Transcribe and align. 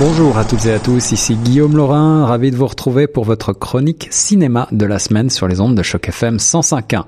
Bonjour 0.00 0.38
à 0.38 0.44
toutes 0.44 0.64
et 0.66 0.72
à 0.72 0.78
tous, 0.78 1.10
ici 1.10 1.34
Guillaume 1.34 1.76
Laurin, 1.76 2.24
ravi 2.24 2.52
de 2.52 2.56
vous 2.56 2.68
retrouver 2.68 3.08
pour 3.08 3.24
votre 3.24 3.52
chronique 3.52 4.06
cinéma 4.12 4.68
de 4.70 4.86
la 4.86 5.00
semaine 5.00 5.28
sur 5.28 5.48
les 5.48 5.60
ondes 5.60 5.74
de 5.74 5.82
Choc 5.82 6.08
FM 6.08 6.36
105.1. 6.36 7.02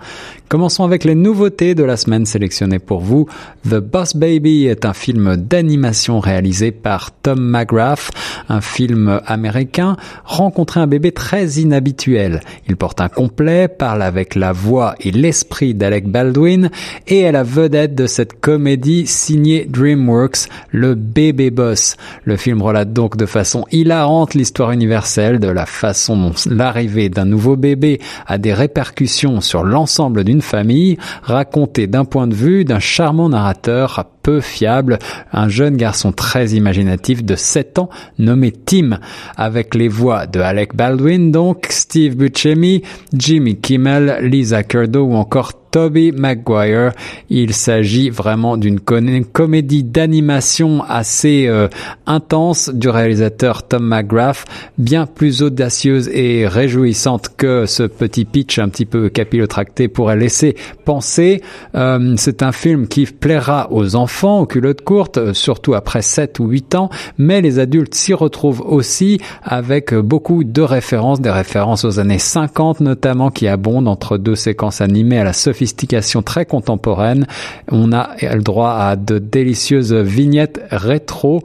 Commençons 0.48 0.82
avec 0.82 1.04
les 1.04 1.14
nouveautés 1.14 1.76
de 1.76 1.84
la 1.84 1.96
semaine 1.96 2.26
sélectionnées 2.26 2.80
pour 2.80 2.98
vous. 2.98 3.28
The 3.62 3.76
Boss 3.76 4.16
Baby 4.16 4.66
est 4.66 4.84
un 4.84 4.92
film 4.92 5.36
d'animation 5.36 6.18
réalisé 6.18 6.72
par 6.72 7.12
Tom 7.12 7.38
McGrath, 7.38 8.10
un 8.48 8.60
film 8.60 9.20
américain. 9.24 9.96
Rencontrer 10.24 10.80
un 10.80 10.88
bébé 10.88 11.12
très 11.12 11.46
inhabituel. 11.46 12.40
Il 12.68 12.76
porte 12.76 13.00
un 13.00 13.08
complet, 13.08 13.68
parle 13.68 14.02
avec 14.02 14.34
la 14.34 14.50
voix 14.50 14.96
et 14.98 15.12
l'esprit 15.12 15.74
d'Alec 15.74 16.08
Baldwin 16.08 16.70
et 17.06 17.20
est 17.20 17.30
la 17.30 17.44
vedette 17.44 17.94
de 17.94 18.08
cette 18.08 18.40
comédie 18.40 19.06
signée 19.06 19.66
DreamWorks, 19.70 20.48
le 20.72 20.96
bébé 20.96 21.52
boss. 21.52 21.96
Le 22.24 22.36
film 22.36 22.60
relate 22.60 22.79
donc 22.84 23.16
de 23.16 23.26
façon 23.26 23.64
hilarante 23.70 24.34
l'histoire 24.34 24.72
universelle 24.72 25.40
de 25.40 25.48
la 25.48 25.66
façon 25.66 26.16
dont 26.16 26.34
l'arrivée 26.46 27.08
d'un 27.08 27.24
nouveau 27.24 27.56
bébé 27.56 28.00
a 28.26 28.38
des 28.38 28.54
répercussions 28.54 29.40
sur 29.40 29.62
l'ensemble 29.64 30.24
d'une 30.24 30.42
famille, 30.42 30.98
racontée 31.22 31.86
d'un 31.86 32.04
point 32.04 32.26
de 32.26 32.34
vue 32.34 32.64
d'un 32.64 32.80
charmant 32.80 33.28
narrateur 33.28 33.92
peu 34.22 34.40
fiable, 34.40 34.98
un 35.32 35.48
jeune 35.48 35.76
garçon 35.76 36.12
très 36.12 36.48
imaginatif 36.48 37.24
de 37.24 37.36
7 37.36 37.78
ans 37.78 37.90
nommé 38.18 38.52
Tim, 38.52 38.98
avec 39.36 39.74
les 39.74 39.88
voix 39.88 40.26
de 40.26 40.40
Alec 40.40 40.74
Baldwin 40.74 41.30
donc, 41.30 41.66
Steve 41.70 42.16
Buscemi, 42.16 42.82
Jimmy 43.12 43.56
Kimmel, 43.56 44.18
Lisa 44.22 44.62
Curdo 44.62 45.04
ou 45.04 45.14
encore 45.14 45.52
Toby 45.70 46.10
Maguire. 46.10 46.92
Il 47.28 47.54
s'agit 47.54 48.10
vraiment 48.10 48.56
d'une 48.56 48.80
comédie 48.80 49.84
d'animation 49.84 50.82
assez 50.82 51.46
euh, 51.46 51.68
intense 52.06 52.70
du 52.70 52.88
réalisateur 52.88 53.68
Tom 53.68 53.86
McGrath, 53.86 54.44
bien 54.78 55.06
plus 55.06 55.42
audacieuse 55.42 56.08
et 56.08 56.48
réjouissante 56.48 57.30
que 57.36 57.66
ce 57.66 57.84
petit 57.84 58.24
pitch 58.24 58.58
un 58.58 58.68
petit 58.68 58.84
peu 58.84 59.08
capillotracté 59.10 59.86
pourrait 59.86 60.16
laisser 60.16 60.56
penser. 60.84 61.40
Euh, 61.76 62.14
c'est 62.16 62.42
un 62.42 62.50
film 62.50 62.88
qui 62.88 63.06
plaira 63.06 63.68
aux 63.70 63.94
enfants 63.94 64.09
aux 64.22 64.46
culottes 64.46 64.82
courtes, 64.82 65.18
euh, 65.18 65.34
surtout 65.34 65.74
après 65.74 66.02
7 66.02 66.38
ou 66.40 66.46
8 66.46 66.74
ans, 66.74 66.90
mais 67.18 67.40
les 67.40 67.58
adultes 67.58 67.94
s'y 67.94 68.14
retrouvent 68.14 68.60
aussi 68.60 69.20
avec 69.42 69.94
beaucoup 69.94 70.44
de 70.44 70.62
références, 70.62 71.20
des 71.20 71.30
références 71.30 71.84
aux 71.84 71.98
années 71.98 72.18
50 72.18 72.80
notamment 72.80 73.30
qui 73.30 73.48
abondent 73.48 73.88
entre 73.88 74.18
deux 74.18 74.34
séquences 74.34 74.80
animées 74.80 75.18
à 75.18 75.24
la 75.24 75.32
sophistication 75.32 76.22
très 76.22 76.44
contemporaine. 76.44 77.26
On 77.70 77.92
a 77.92 78.10
le 78.20 78.42
droit 78.42 78.72
à 78.72 78.96
de 78.96 79.18
délicieuses 79.18 79.92
vignettes 79.92 80.60
rétro, 80.70 81.42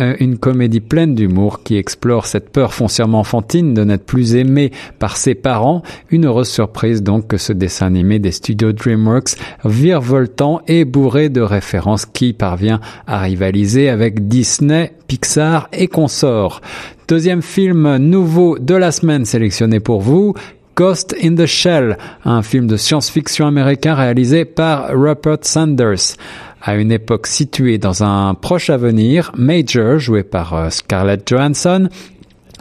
euh, 0.00 0.14
une 0.20 0.38
comédie 0.38 0.80
pleine 0.80 1.14
d'humour 1.14 1.62
qui 1.62 1.76
explore 1.76 2.26
cette 2.26 2.50
peur 2.50 2.74
foncièrement 2.74 3.20
enfantine 3.20 3.74
de 3.74 3.84
n'être 3.84 4.04
plus 4.04 4.34
aimé 4.34 4.72
par 4.98 5.16
ses 5.16 5.34
parents. 5.34 5.82
Une 6.10 6.26
heureuse 6.26 6.48
surprise 6.48 7.02
donc 7.02 7.26
que 7.26 7.36
ce 7.36 7.52
dessin 7.52 7.86
animé 7.86 8.18
des 8.18 8.32
studios 8.32 8.72
DreamWorks 8.72 9.36
virevoltant 9.64 10.60
et 10.66 10.84
bourré 10.84 11.28
de 11.28 11.40
références 11.40 12.06
qui 12.12 12.32
parvient 12.32 12.80
à 13.06 13.20
rivaliser 13.20 13.88
avec 13.88 14.28
Disney, 14.28 14.92
Pixar 15.06 15.68
et 15.72 15.88
consorts. 15.88 16.60
Deuxième 17.08 17.42
film 17.42 17.96
nouveau 17.96 18.58
de 18.58 18.74
la 18.74 18.92
semaine 18.92 19.24
sélectionné 19.24 19.80
pour 19.80 20.00
vous, 20.00 20.34
Ghost 20.76 21.16
in 21.20 21.34
the 21.34 21.46
Shell, 21.46 21.98
un 22.24 22.42
film 22.42 22.66
de 22.66 22.76
science-fiction 22.76 23.46
américain 23.46 23.94
réalisé 23.94 24.44
par 24.44 24.90
Rupert 24.90 25.38
Sanders. 25.42 26.14
À 26.62 26.76
une 26.76 26.92
époque 26.92 27.26
située 27.26 27.78
dans 27.78 28.04
un 28.04 28.34
proche 28.34 28.70
avenir, 28.70 29.32
Major, 29.36 29.98
joué 29.98 30.22
par 30.22 30.54
euh, 30.54 30.70
Scarlett 30.70 31.28
Johansson, 31.28 31.88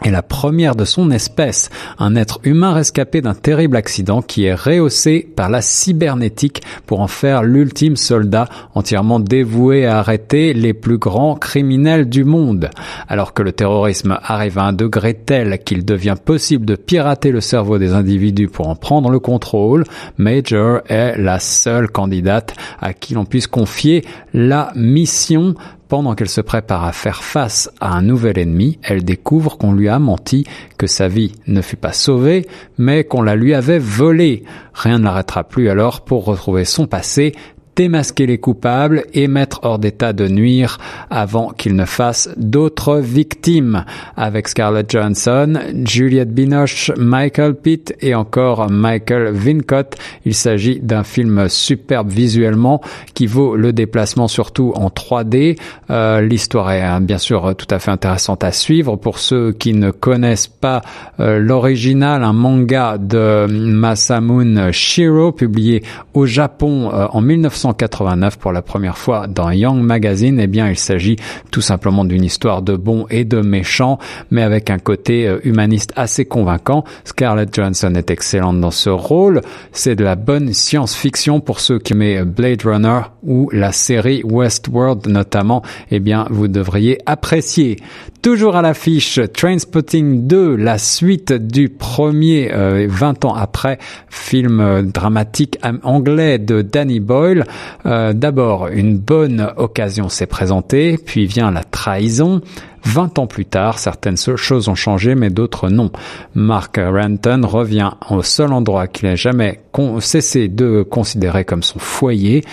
est 0.04 0.12
la 0.12 0.22
première 0.22 0.76
de 0.76 0.86
son 0.86 1.12
espèce, 1.12 1.70
un 2.00 2.16
être 2.16 2.40
humain 2.44 2.74
rescapé 2.74 3.22
d'un 3.22 3.34
terrible 3.34 3.76
accident 3.76 4.22
qui 4.22 4.46
est 4.46 4.54
rehaussé 4.54 5.28
par 5.36 5.50
la 5.50 5.62
cybernétique 5.62 6.62
pour 6.86 7.00
en 7.00 7.08
faire 7.08 7.44
l'ultime 7.44 7.96
soldat 7.96 8.48
entièrement 8.76 9.20
dévoué 9.20 9.86
à 9.86 10.00
arrêter 10.00 10.54
les 10.54 10.74
plus 10.74 10.98
grands 10.98 11.36
criminels 11.36 12.10
du 12.10 12.24
monde. 12.24 12.70
Alors 13.08 13.34
que 13.34 13.42
le 13.42 13.52
terrorisme 13.52 14.20
arrive 14.24 14.60
à 14.60 14.64
un 14.64 14.74
degré 14.74 15.14
tel 15.14 15.60
qu'il 15.64 15.86
devient 15.86 16.16
possible 16.24 16.66
de 16.66 16.76
pirater 16.76 17.32
le 17.32 17.42
cerveau 17.42 17.78
des 17.78 17.94
individus 17.94 18.48
pour 18.48 18.68
en 18.68 18.76
prendre 18.76 19.10
le 19.10 19.20
contrôle, 19.20 19.84
Major 20.18 20.82
est 20.88 21.18
la 21.18 21.40
seule 21.40 21.90
candidate 21.90 22.56
à 22.80 22.94
qui 22.94 23.14
l'on 23.14 23.26
puisse 23.26 23.48
confier 23.48 24.06
la 24.34 24.72
mission 24.76 25.56
pendant 25.88 26.16
qu'elle 26.16 26.30
se 26.30 26.42
prépare 26.42 26.84
à 26.84 26.92
faire 26.92 27.24
face 27.24 27.72
à 27.80 27.94
un 27.94 28.02
nouvel 28.02 28.38
ennemi, 28.38 28.80
elle 28.84 29.04
découvre 29.04 29.58
qu'on 29.58 29.74
lui 29.74 29.90
a 29.90 30.00
menti, 30.00 30.46
que 30.78 30.88
sa 30.88 31.08
vie 31.08 31.34
ne 31.48 31.62
fut 31.62 31.78
pas 31.78 31.94
sauvée, 31.94 32.46
mais 32.78 33.04
qu'on 33.04 33.22
la 33.22 33.36
lui 33.36 33.54
avait 33.54 33.80
volée. 33.80 34.44
Rien 34.74 35.00
ne 35.00 35.04
l'arrêtera 35.04 35.44
plus 35.44 35.70
alors 35.70 36.02
pour 36.02 36.26
retrouver 36.26 36.66
son 36.66 36.88
passé, 36.88 37.34
démasquer 37.78 38.26
les 38.26 38.40
coupables 38.40 39.04
et 39.14 39.28
mettre 39.28 39.60
hors 39.62 39.78
d'état 39.78 40.12
de 40.12 40.28
nuire 40.28 40.80
avant 41.12 41.50
qu'ils 41.50 41.76
ne 41.76 41.86
fassent 41.86 42.30
d'autres 42.36 42.98
victimes. 42.98 43.86
Avec 44.18 44.48
Scarlett 44.48 44.92
Johansson, 44.92 45.60
Juliette 45.86 46.34
Binoche, 46.34 46.92
Michael 46.98 47.54
Pitt 47.54 47.96
et 48.02 48.16
encore 48.16 48.70
Michael 48.72 49.32
Vincott, 49.32 49.96
il 50.26 50.34
s'agit 50.34 50.80
d'un 50.80 51.04
film 51.04 51.48
superbe 51.50 52.10
visuellement 52.10 52.82
qui 53.14 53.28
vaut 53.28 53.56
le 53.56 53.72
déplacement 53.74 54.28
surtout 54.28 54.74
en 54.76 54.88
3D. 54.88 55.60
Euh, 55.92 56.22
L'histoire 56.22 56.72
est 56.72 56.82
hein, 56.82 57.00
bien 57.00 57.20
sûr 57.20 57.54
tout 57.56 57.68
à 57.70 57.78
fait 57.78 57.92
intéressante 57.92 58.44
à 58.44 58.52
suivre 58.52 58.96
pour 58.96 59.20
ceux 59.20 59.52
qui 59.52 59.74
ne 59.74 59.92
connaissent 59.92 60.48
pas 60.48 60.82
euh, 61.20 61.38
l'original, 61.38 62.24
un 62.24 62.34
manga 62.34 62.98
de 62.98 63.46
Masamune 63.48 64.72
Shiro 64.72 65.32
publié 65.32 65.84
au 66.16 66.26
Japon 66.26 66.90
euh, 66.92 67.06
en 67.12 67.22
1900 67.22 67.67
1989 67.68 68.38
pour 68.38 68.52
la 68.52 68.62
première 68.62 68.98
fois 68.98 69.28
dans 69.28 69.52
Young 69.52 69.82
Magazine, 69.82 70.40
eh 70.40 70.48
bien, 70.48 70.70
il 70.70 70.78
s'agit 70.78 71.18
tout 71.52 71.62
simplement 71.62 72.06
d'une 72.06 72.24
histoire 72.24 72.62
de 72.62 72.76
bons 72.76 73.06
et 73.10 73.26
de 73.26 73.42
méchants, 73.42 74.00
mais 74.32 74.42
avec 74.42 74.70
un 74.70 74.80
côté 74.80 75.28
euh, 75.28 75.40
humaniste 75.44 75.94
assez 75.96 76.26
convaincant. 76.26 76.84
Scarlett 77.04 77.54
Johansson 77.54 77.94
est 77.96 78.12
excellente 78.12 78.60
dans 78.60 78.72
ce 78.72 78.90
rôle. 78.90 79.42
C'est 79.72 79.96
de 79.96 80.04
la 80.04 80.16
bonne 80.16 80.54
science-fiction 80.54 81.40
pour 81.40 81.60
ceux 81.60 81.80
qui 81.80 81.94
aiment 81.94 82.24
Blade 82.24 82.64
Runner 82.64 83.02
ou 83.24 83.50
la 83.52 83.72
série 83.72 84.22
Westworld 84.24 85.08
notamment. 85.08 85.62
Eh 85.92 86.00
bien, 86.00 86.28
vous 86.30 86.48
devriez 86.48 87.00
apprécier. 87.06 87.78
Toujours 88.22 88.56
à 88.56 88.62
l'affiche, 88.62 89.20
Trainspotting 89.34 90.28
2, 90.28 90.56
la 90.56 90.78
suite 90.78 91.34
du 91.34 91.70
premier 91.70 92.50
20 92.50 92.54
euh, 92.56 93.28
ans 93.28 93.36
après 93.36 93.78
film 94.10 94.60
euh, 94.60 94.82
dramatique 94.82 95.58
anglais 95.84 96.40
de 96.40 96.62
Danny 96.62 97.00
Boyle. 97.00 97.46
Euh, 97.86 98.14
d'abord, 98.14 98.68
une 98.68 98.98
bonne 98.98 99.52
occasion 99.58 100.10
s'est 100.10 100.26
présentée, 100.26 100.98
puis 100.98 101.26
vient 101.26 101.52
la 101.52 101.64
trahison. 101.64 102.42
20 102.88 103.20
ans 103.20 103.28
plus 103.28 103.46
tard, 103.46 103.80
certaines 103.80 104.16
choses 104.18 104.70
ont 104.70 104.76
changé, 104.76 105.14
mais 105.14 105.30
d'autres 105.30 105.70
non. 105.70 105.92
Mark 106.36 106.78
Renton 106.78 107.42
revient 107.46 107.92
au 108.10 108.24
seul 108.24 108.54
endroit 108.54 108.88
qu'il 108.88 109.10
n'a 109.10 109.16
jamais 109.16 109.60
cessé 110.00 110.48
de 110.48 110.84
considérer 110.84 111.44
comme 111.44 111.64
son 111.64 111.80
foyer. 111.80 112.44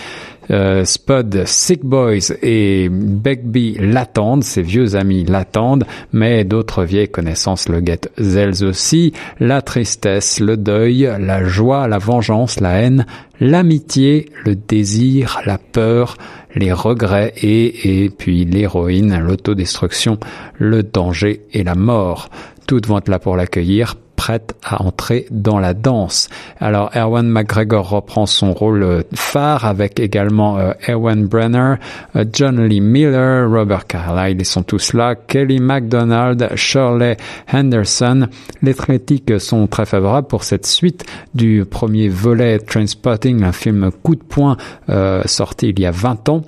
Euh, 0.51 0.85
Spud, 0.85 1.43
Sick 1.45 1.83
Boys 1.83 2.33
et 2.43 2.89
Begbie 2.89 3.77
l'attendent, 3.79 4.43
ses 4.43 4.61
vieux 4.61 4.95
amis 4.95 5.23
l'attendent, 5.23 5.85
mais 6.13 6.43
d'autres 6.43 6.83
vieilles 6.83 7.09
connaissances 7.09 7.67
le 7.69 7.79
guettent 7.79 8.11
elles 8.17 8.63
aussi. 8.63 9.13
La 9.39 9.61
tristesse, 9.61 10.39
le 10.39 10.57
deuil, 10.57 11.09
la 11.19 11.45
joie, 11.45 11.87
la 11.87 11.97
vengeance, 11.97 12.59
la 12.59 12.73
haine, 12.81 13.05
l'amitié, 13.39 14.29
le 14.43 14.55
désir, 14.55 15.39
la 15.45 15.57
peur, 15.57 16.17
les 16.55 16.71
regrets 16.71 17.33
et, 17.37 18.05
et 18.05 18.09
puis 18.09 18.45
l'héroïne, 18.45 19.17
l'autodestruction, 19.19 20.19
le 20.57 20.83
danger 20.83 21.41
et 21.53 21.63
la 21.63 21.75
mort. 21.75 22.29
Toutes 22.67 22.87
vont 22.87 22.97
être 22.97 23.09
là 23.09 23.19
pour 23.19 23.35
l'accueillir, 23.35 23.95
prête 24.15 24.55
à 24.63 24.81
entrer 24.81 25.27
dans 25.29 25.59
la 25.59 25.73
danse. 25.73 26.29
Alors 26.59 26.89
Erwan 26.95 27.27
McGregor 27.27 27.89
reprend 27.89 28.25
son 28.25 28.53
rôle 28.53 28.83
euh, 28.83 29.01
phare 29.13 29.65
avec 29.65 29.99
également 29.99 30.57
euh, 30.57 30.71
Erwan 30.87 31.27
Brenner, 31.27 31.75
euh, 32.15 32.25
John 32.31 32.63
Lee 32.63 32.81
Miller, 32.81 33.49
Robert 33.49 33.87
Carlyle, 33.87 34.37
ils 34.39 34.45
sont 34.45 34.63
tous 34.63 34.93
là, 34.93 35.15
Kelly 35.15 35.59
MacDonald, 35.59 36.49
Shirley 36.55 37.17
Henderson. 37.51 38.27
Les 38.61 38.73
critiques 38.73 39.39
sont 39.39 39.67
très 39.67 39.85
favorables 39.85 40.27
pour 40.27 40.43
cette 40.43 40.65
suite 40.65 41.05
du 41.33 41.65
premier 41.65 42.09
volet 42.09 42.59
Trainspotting, 42.59 43.43
un 43.43 43.51
film 43.51 43.91
coup 44.03 44.15
de 44.15 44.23
poing 44.23 44.57
sorti 45.25 45.69
il 45.69 45.79
y 45.79 45.85
a 45.85 45.91
20 45.91 46.29
ans 46.29 46.41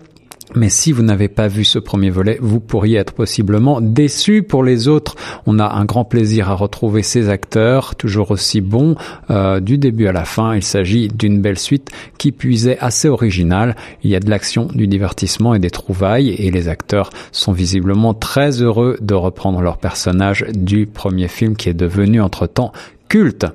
Mais 0.56 0.70
si 0.70 0.92
vous 0.94 1.04
n'avez 1.04 1.28
pas 1.28 1.48
vu 1.48 1.66
ce 1.66 1.78
premier 1.78 2.10
volet, 2.10 2.38
vous 2.42 2.60
pourriez 2.60 2.98
être 2.98 3.14
possiblement 3.14 3.82
déçu. 3.82 4.44
Pour 4.44 4.64
les 4.64 4.88
autres, 4.88 5.16
on 5.46 5.60
a 5.60 5.74
un 5.74 5.84
grand 5.84 6.06
plaisir 6.06 6.50
à 6.50 6.54
retrouver 6.54 7.04
ces 7.04 7.30
acteurs, 7.30 7.96
toujours 7.96 8.32
aussi 8.32 8.62
bons, 8.62 8.96
euh, 9.30 9.60
du 9.60 9.78
début 9.78 10.08
à 10.08 10.14
la 10.14 10.24
fin. 10.24 10.56
Il 10.56 10.64
s'agit 10.64 11.10
d'une 11.10 11.42
belle 11.42 11.60
suite 11.60 11.90
qui 12.18 12.32
puisait 12.32 12.80
assez 12.80 13.10
originale. 13.10 13.76
Il 14.04 14.10
y 14.10 14.16
a 14.16 14.22
de 14.22 14.30
l'action, 14.30 14.70
du 14.74 14.88
divertissement 14.88 15.54
et 15.54 15.60
des 15.60 15.70
trouvailles, 15.70 16.30
et 16.30 16.50
les 16.50 16.70
acteurs 16.70 17.10
sont 17.34 17.52
visiblement 17.52 18.14
très 18.14 18.62
heureux 18.62 18.98
de 19.02 19.14
reprendre 19.14 19.62
leur 19.62 19.78
personnage 19.78 20.46
du 20.54 20.86
premier 20.86 21.28
film 21.28 21.58
qui 21.58 21.68
est 21.70 21.74
devenu 21.74 22.22
entre-temps 22.22 22.72
culte 23.10 23.46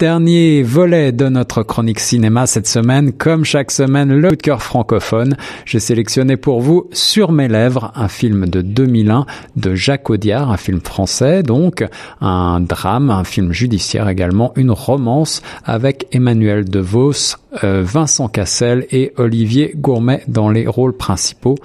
dernier 0.00 0.62
volet 0.62 1.12
de 1.12 1.28
notre 1.28 1.62
chronique 1.62 2.00
cinéma 2.00 2.46
cette 2.46 2.66
semaine. 2.66 3.12
Comme 3.12 3.44
chaque 3.44 3.70
semaine, 3.70 4.10
le 4.10 4.30
de 4.30 4.34
cœur 4.34 4.62
francophone. 4.62 5.36
J'ai 5.66 5.78
sélectionné 5.78 6.38
pour 6.38 6.62
vous 6.62 6.88
Sur 6.92 7.32
mes 7.32 7.48
lèvres, 7.48 7.92
un 7.94 8.08
film 8.08 8.46
de 8.46 8.62
2001 8.62 9.26
de 9.56 9.74
Jacques 9.74 10.08
Audiard, 10.08 10.50
un 10.50 10.56
film 10.56 10.80
français, 10.80 11.42
donc 11.42 11.84
un 12.22 12.60
drame, 12.60 13.10
un 13.10 13.24
film 13.24 13.52
judiciaire 13.52 14.08
également, 14.08 14.52
une 14.56 14.70
romance 14.70 15.42
avec 15.66 16.06
Emmanuel 16.12 16.64
DeVos, 16.64 17.36
euh, 17.64 17.82
Vincent 17.84 18.28
Cassel 18.28 18.86
et 18.92 19.12
Olivier 19.16 19.74
Gourmet 19.76 20.22
dans 20.28 20.48
les 20.48 20.66
rôles 20.68 20.96
principaux. 20.96 21.56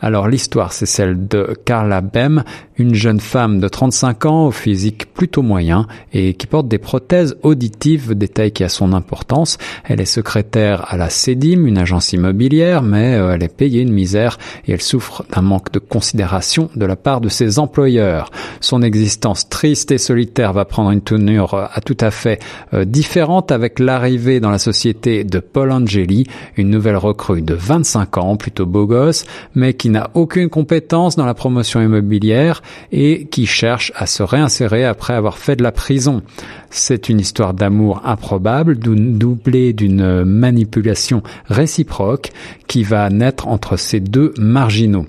Alors 0.00 0.26
l'histoire, 0.26 0.72
c'est 0.72 0.86
celle 0.86 1.28
de 1.28 1.54
Carla 1.64 2.00
Bem, 2.00 2.44
une 2.76 2.94
jeune 2.94 3.20
femme 3.20 3.60
de 3.60 3.68
35 3.68 4.26
ans 4.26 4.46
au 4.46 4.50
physique 4.50 5.12
plutôt 5.12 5.42
moyen 5.42 5.86
et 6.14 6.34
qui 6.34 6.46
porte 6.46 6.68
des 6.68 6.78
prothèses 6.78 7.36
auditives, 7.42 7.83
détail 8.14 8.52
qui 8.52 8.64
a 8.64 8.68
son 8.68 8.92
importance. 8.92 9.58
Elle 9.84 10.00
est 10.00 10.06
secrétaire 10.06 10.86
à 10.88 10.96
la 10.96 11.10
CEDIM, 11.10 11.66
une 11.66 11.78
agence 11.78 12.12
immobilière, 12.12 12.82
mais 12.82 13.14
euh, 13.14 13.34
elle 13.34 13.42
est 13.42 13.54
payée 13.54 13.82
une 13.82 13.92
misère 13.92 14.38
et 14.66 14.72
elle 14.72 14.80
souffre 14.80 15.24
d'un 15.32 15.42
manque 15.42 15.72
de 15.72 15.78
considération 15.78 16.70
de 16.74 16.86
la 16.86 16.96
part 16.96 17.20
de 17.20 17.28
ses 17.28 17.58
employeurs. 17.58 18.30
Son 18.60 18.82
existence 18.82 19.48
triste 19.48 19.90
et 19.90 19.98
solitaire 19.98 20.52
va 20.52 20.64
prendre 20.64 20.90
une 20.90 21.00
tournure 21.00 21.54
à 21.54 21.80
tout 21.80 21.96
à 22.00 22.10
fait 22.10 22.40
euh, 22.72 22.84
différente 22.84 23.52
avec 23.52 23.78
l'arrivée 23.78 24.40
dans 24.40 24.50
la 24.50 24.58
société 24.58 25.24
de 25.24 25.38
Paul 25.38 25.70
Angeli, 25.70 26.26
une 26.56 26.70
nouvelle 26.70 26.96
recrue 26.96 27.42
de 27.42 27.54
25 27.54 28.18
ans, 28.18 28.36
plutôt 28.36 28.66
beau 28.66 28.86
gosse, 28.86 29.24
mais 29.54 29.74
qui 29.74 29.90
n'a 29.90 30.10
aucune 30.14 30.48
compétence 30.48 31.16
dans 31.16 31.26
la 31.26 31.34
promotion 31.34 31.82
immobilière 31.82 32.62
et 32.92 33.26
qui 33.26 33.46
cherche 33.46 33.92
à 33.94 34.06
se 34.06 34.22
réinsérer 34.22 34.84
après 34.84 35.14
avoir 35.14 35.38
fait 35.38 35.56
de 35.56 35.62
la 35.62 35.72
prison. 35.72 36.22
C'est 36.70 37.08
une 37.08 37.20
histoire 37.20 37.54
d'amour 37.54 37.73
improbable, 38.04 38.78
doublée 38.78 39.72
d'une 39.72 40.24
manipulation 40.24 41.22
réciproque 41.46 42.30
qui 42.66 42.82
va 42.82 43.10
naître 43.10 43.48
entre 43.48 43.76
ces 43.76 44.00
deux 44.00 44.32
marginaux. 44.38 45.06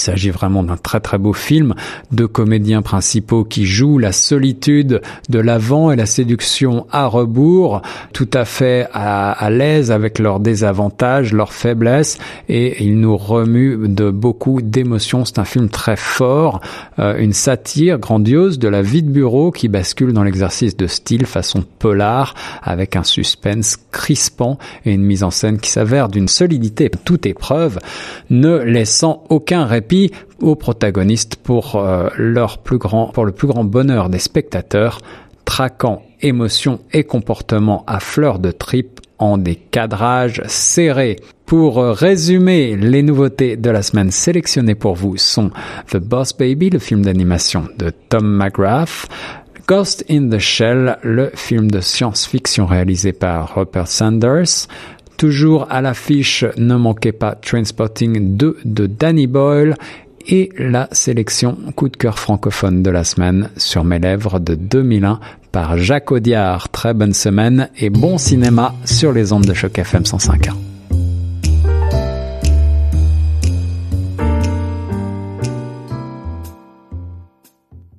Il 0.00 0.04
s'agit 0.04 0.30
vraiment 0.30 0.62
d'un 0.62 0.78
très 0.78 0.98
très 0.98 1.18
beau 1.18 1.34
film, 1.34 1.74
de 2.10 2.24
comédiens 2.24 2.80
principaux 2.80 3.44
qui 3.44 3.66
jouent 3.66 3.98
la 3.98 4.12
solitude 4.12 5.02
de 5.28 5.38
l'avant 5.38 5.92
et 5.92 5.96
la 5.96 6.06
séduction 6.06 6.86
à 6.90 7.04
rebours, 7.04 7.82
tout 8.14 8.28
à 8.32 8.46
fait 8.46 8.88
à, 8.94 9.50
l'aise 9.50 9.90
avec 9.90 10.18
leurs 10.18 10.40
désavantages, 10.40 11.34
leurs 11.34 11.52
faiblesses, 11.52 12.16
et 12.48 12.82
il 12.82 12.98
nous 12.98 13.14
remue 13.14 13.76
de 13.88 14.08
beaucoup 14.08 14.62
d'émotions. 14.62 15.26
C'est 15.26 15.38
un 15.38 15.44
film 15.44 15.68
très 15.68 15.96
fort, 15.96 16.62
euh, 16.98 17.18
une 17.18 17.34
satire 17.34 17.98
grandiose 17.98 18.58
de 18.58 18.68
la 18.68 18.80
vie 18.80 19.02
de 19.02 19.10
bureau 19.10 19.50
qui 19.50 19.68
bascule 19.68 20.14
dans 20.14 20.24
l'exercice 20.24 20.78
de 20.78 20.86
style 20.86 21.26
façon 21.26 21.62
polar, 21.78 22.32
avec 22.62 22.96
un 22.96 23.04
suspense 23.04 23.76
crispant 23.92 24.56
et 24.86 24.94
une 24.94 25.04
mise 25.04 25.24
en 25.24 25.30
scène 25.30 25.58
qui 25.58 25.68
s'avère 25.68 26.08
d'une 26.08 26.28
solidité 26.28 26.90
toute 27.04 27.26
épreuve, 27.26 27.78
ne 28.30 28.56
laissant 28.56 29.24
aucun 29.28 29.66
répit 29.66 29.89
aux 30.40 30.56
protagonistes 30.56 31.36
pour 31.36 31.76
euh, 31.76 32.08
leur 32.16 32.58
plus 32.58 32.78
grand, 32.78 33.06
pour 33.08 33.24
le 33.24 33.32
plus 33.32 33.48
grand 33.48 33.64
bonheur 33.64 34.08
des 34.08 34.18
spectateurs, 34.18 35.00
traquant 35.44 36.02
émotions 36.20 36.80
et 36.92 37.04
comportements 37.04 37.84
à 37.86 38.00
fleur 38.00 38.38
de 38.38 38.50
tripes 38.50 39.00
en 39.18 39.36
des 39.36 39.56
cadrages 39.56 40.42
serrés. 40.46 41.16
Pour 41.44 41.78
résumer, 41.78 42.76
les 42.76 43.02
nouveautés 43.02 43.56
de 43.56 43.70
la 43.70 43.82
semaine 43.82 44.10
sélectionnées 44.10 44.76
pour 44.76 44.94
vous 44.94 45.16
sont 45.16 45.50
The 45.90 45.96
Boss 45.96 46.36
Baby, 46.36 46.70
le 46.70 46.78
film 46.78 47.04
d'animation 47.04 47.64
de 47.76 47.90
Tom 48.08 48.24
McGrath, 48.24 49.08
Ghost 49.70 50.04
in 50.10 50.28
the 50.30 50.38
Shell, 50.40 50.98
le 51.02 51.30
film 51.34 51.70
de 51.70 51.80
science-fiction 51.80 52.66
réalisé 52.66 53.12
par 53.12 53.54
Rupert 53.54 53.86
Sanders, 53.86 54.66
Toujours 55.20 55.66
à 55.68 55.82
l'affiche, 55.82 56.46
ne 56.56 56.76
manquez 56.76 57.12
pas 57.12 57.34
Trainspotting 57.34 58.38
2 58.38 58.56
de 58.64 58.86
Danny 58.86 59.26
Boyle 59.26 59.76
et 60.26 60.48
la 60.56 60.88
sélection 60.92 61.58
coup 61.76 61.90
de 61.90 61.96
cœur 61.98 62.18
francophone 62.18 62.82
de 62.82 62.88
la 62.88 63.04
semaine 63.04 63.50
sur 63.58 63.84
mes 63.84 63.98
lèvres 63.98 64.38
de 64.38 64.54
2001 64.54 65.20
par 65.52 65.76
Jacques 65.76 66.10
Audiard. 66.10 66.70
Très 66.70 66.94
bonne 66.94 67.12
semaine 67.12 67.68
et 67.76 67.90
bon 67.90 68.16
cinéma 68.16 68.74
sur 68.86 69.12
les 69.12 69.34
ondes 69.34 69.44
de 69.44 69.52
choc 69.52 69.78
FM 69.78 70.04
105.1. 70.04 70.69